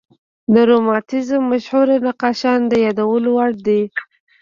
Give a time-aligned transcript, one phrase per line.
[0.53, 3.81] د رومانتیزم مشهور نقاشان د یادولو وړ دي.